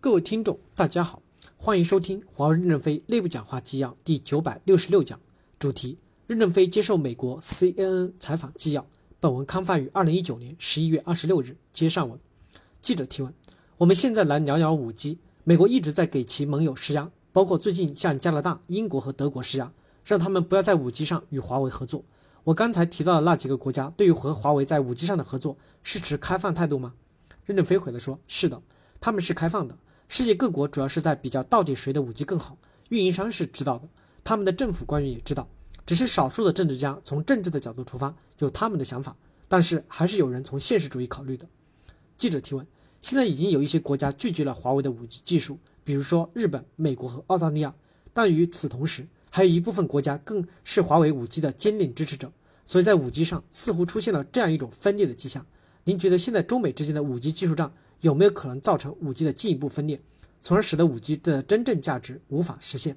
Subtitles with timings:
[0.00, 1.20] 各位听众，大家好，
[1.56, 5.18] 欢迎收听华为任正非内部讲话纪要第九百六十六讲，
[5.58, 8.86] 主题：任正非接受美国 CNN 采访纪要。
[9.18, 11.56] 本文刊发于二零一九年十一月二十六日。
[11.72, 12.16] 接上文，
[12.80, 13.34] 记者提问：
[13.78, 15.18] 我们现在来聊聊五 G。
[15.42, 19.72] 美国一直在给其盟友施压，包括最近向加拿大、英国和德国施压，
[20.04, 22.04] 让他们不要在五 G 上与华为合作。
[22.44, 26.94] 我刚才提到的那几个国家，对于和华为在五 G 上的合作，是持开放态度吗？
[27.44, 28.62] 任正非回答说：是的，
[29.00, 29.76] 他们是开放的。
[30.08, 32.56] 世界各国主要是在比较到底谁的五 G 更好，
[32.88, 33.86] 运营商是知道的，
[34.24, 35.46] 他们的政府官员也知道，
[35.86, 39.14] 只是少数的政治家从政治的角度出发，有他们的想法，
[39.48, 41.46] 但是还是有人从现实主义考虑的。
[42.16, 42.66] 记者提问：
[43.02, 47.74] 现在已经有一些国家拒绝了华为的五 G 技术，比如说日本、美国和澳大利亚，
[48.14, 52.32] 但与此同时，还有一部分国家更是华为五 G 的坚定支持者，
[52.64, 55.44] 所以在五 G 上似乎出现了这样一种分裂的迹象。
[55.84, 57.70] 您觉得现在中美之间的五 G 技术战？
[58.00, 60.00] 有没有可能造成五 G 的进一步分裂，
[60.40, 62.96] 从而使得五 G 的真正价值无法实现？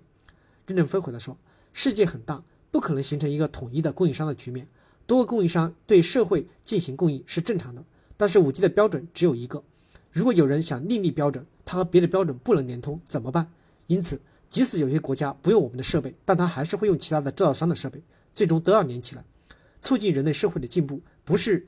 [0.68, 1.36] 任正非回答说
[1.74, 4.68] ：“世界很大，不可能形成一个统一的供应商的局面，
[5.08, 7.84] 多个供应商对社会进行供应是正常的。
[8.16, 9.64] 但是五 G 的标准只有一个，
[10.12, 13.52] 如果有人想另立标准，它和别的标准不能连通，怎么办？
[13.88, 18.02] 因此，即使有些国家不用我们的设备，但他还是会用其他的制造商的设备，
[18.36, 19.26] 最终都要连起来，
[19.82, 21.68] 促进人类社会的进步，不是？”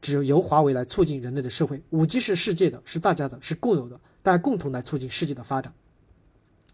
[0.00, 5.74] 只有由华为来促进人类的社会，五 G 是世界的，是大家的，是共有的，大家共同来促进世界的发展。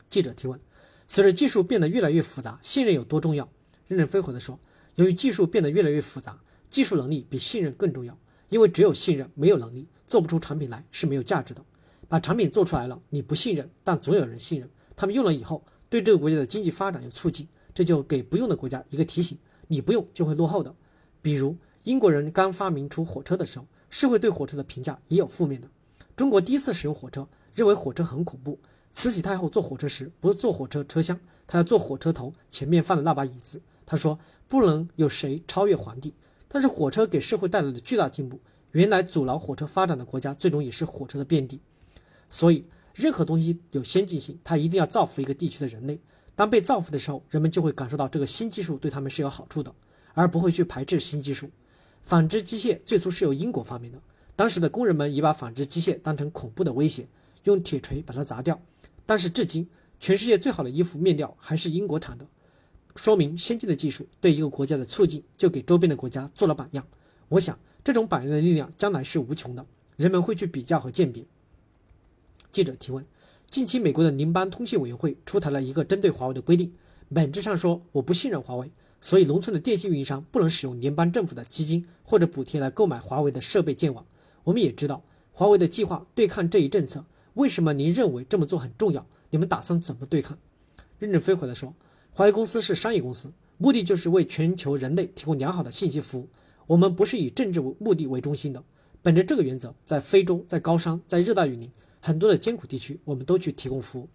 [0.09, 0.61] 记者提问：
[1.09, 3.49] 随着技术变得越来越复杂，信任有多重要？
[3.89, 4.59] 任正非回答说：
[4.95, 6.39] 由于技术变得越来越复杂，
[6.71, 8.17] 技术能力比信任更重要。
[8.49, 11.61] 因为只有信任，没有能力，做不出产品来是没有价值的。
[12.09, 20.73] 把产品做出来了，你不信任，但总有人信任，他们用了以后，对这个国家的经济发展有促进，这就给不用的国家一个提醒：你不用就会落后的。
[21.21, 21.57] 比如。
[21.87, 25.69] 英国人刚发明出火车的时候，社会对火车的评价也有负面的。
[26.17, 28.59] 中国第一次使用火车，认为火车很恐怖。
[28.91, 33.63] 慈禧太后坐火车时，不坐火车车厢，她要坐火车头前面放的那把椅子。
[33.87, 36.13] 她说不能有谁超越皇帝。
[36.49, 38.41] 但是火车给社会带来了巨大进步，
[38.73, 41.61] 原来阻挠火车发展的国家，最终也是火车的遍地。
[42.29, 46.01] 所以，任何东西有先进性，它一定要造福一个地区的人类。
[46.35, 49.73] 当被造福的时候，人们就会感受到这个新技术对他们是有好处的，
[50.15, 51.49] 而不会去排斥新技术。
[52.07, 54.01] 纺织机械最初是由英国发明的，
[54.37, 57.05] 当时的工人们也把纺织机械当成恐怖的威胁，
[57.43, 58.63] 用铁锤把它砸掉。
[59.05, 59.69] 但是至今，
[59.99, 62.25] 全世界最好的衣服面料还是英国产的，
[62.95, 66.87] 说明先进的技术对一个国家的促进，就给周边的国家做了榜样。
[67.29, 71.25] 我想，这种榜样的力量将来是无穷的，人们会去比较和鉴别。
[72.53, 73.05] 记者提问：
[73.47, 76.73] 近期美国的联邦通信委员会出台了一个针对华为的规定，
[77.13, 78.71] 本质上说我不信任华为。
[79.01, 84.05] 所以，农村的电信运营商不能使用联邦政府的基金或者补贴来购买华为的设备建网。
[84.43, 85.03] 我们也知道
[85.33, 87.05] 华为的计划对抗这一政策。
[87.35, 89.07] 为什么您认为这么做很重要？
[89.31, 90.39] 你们打算怎么对抗？
[90.99, 91.75] 任正非回答说
[92.11, 96.29] ：“华为公司是商业公司，目的就是为全球人类提供良好的信息服务。
[96.67, 98.65] 我们不是以政治为目的为中心的。
[99.03, 101.71] 本着这个原则，在非洲、在高山、在热带雨林
[102.01, 104.09] 很多的艰苦地区，我们都去提供服务。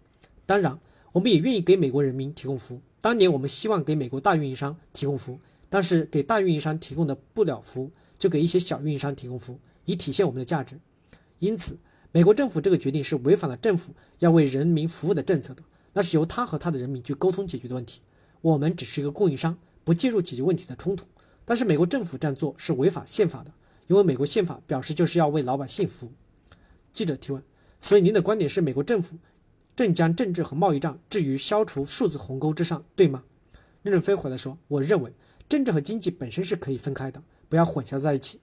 [0.44, 0.78] 当然，
[1.12, 10.78] 我们也愿意给美国人民提供服务。”当年我们希望给美国大运营商提供服务，但是给大运营商提供的不了服务，就给一些小运营商提供服务，以体现我们的价值。
[11.40, 11.76] 因此，
[12.12, 15.64] 美国政府这个决定是违反了政府要为人民服务的政策的，
[15.94, 18.02] 那是由他和他的人民去沟通解决的问题。
[18.40, 21.04] 我们只是一个供应商，不介入解决问题的冲突。
[21.44, 23.50] 但是美国政府这样做是违反宪法的，
[23.88, 26.12] 因为美国宪法表示就是要为老百姓服务。
[26.92, 27.42] 记者提问：
[27.80, 29.16] 所以您的观点是美国政府？
[29.74, 33.24] 正将政治和贸易战置于消除数字鸿沟之上，对吗？
[33.82, 35.12] 任正非回来说：“我认为
[35.48, 38.38] 政治和经济本身是可以分开的，不要混淆在一起。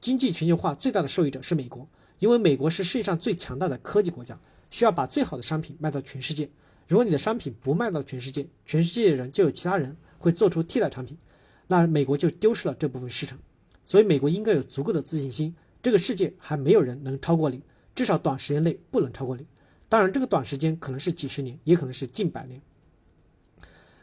[0.00, 1.86] 经济全球化最大的受益者是美国，
[2.20, 4.38] 因为美国是世界上最强大的科技国家，
[4.70, 6.48] 需要把最好的商品卖到全世界。
[6.86, 11.18] 如果你的商品不卖到全世界，全世界的人就有其他人会做出替代产品，
[11.66, 13.38] 那美国就丢失了这部分市场。
[13.84, 17.62] 所以美国应该有足够的自信心，这个世界还没有人能超过你，
[17.94, 19.44] 至少短时间内不能超过你。”
[19.88, 22.60] 当然，这个短时间可能是几十年，也可能是近百年。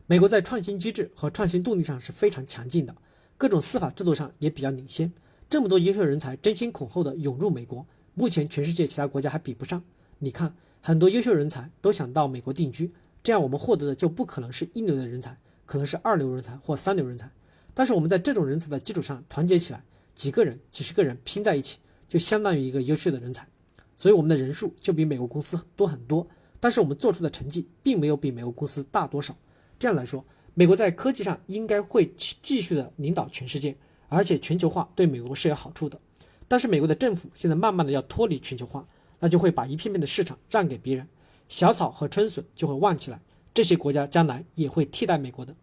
[0.08, 2.96] 美国在创新机制和创新动力上是非常强劲的，
[3.38, 5.12] 各种司法制度上也比较领先。
[5.48, 7.86] 这么多优秀人才争先恐后的涌入美国，
[8.16, 9.84] 目前全世界其他国家还比不上。
[10.18, 12.92] 你看，很多优秀人才都想到美国定居，
[13.24, 17.30] 这样我们获得的就不可能是一流的人才，可能是二流人才或三流人才。
[17.76, 19.84] 但是我们在这种人才的基础上团结起来，
[20.16, 21.78] 几个人、几十个人拼在一起，
[22.08, 23.48] 就相当于一个优秀的人才。
[23.96, 26.28] 所以我们的人数就比美国公司多很多，
[26.60, 29.36] 但是我们做出的成绩并没有比美国公司大多少。
[29.80, 33.76] 这样来说，美国在科技上应该会继续的领导全世界，
[34.08, 36.00] 而且全球化对美国是有好处的。
[36.48, 38.88] 但是美国的政府现在慢慢的要脱离全球化，
[39.20, 41.08] 那就会把一片片的市场让给别人，
[41.48, 43.20] 小草和春笋就会旺起来。
[43.54, 45.56] 这些国家将来也会替代美国的。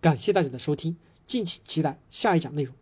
[0.00, 0.96] 感谢大家的收听，
[1.26, 2.74] 敬请期待下一讲内容。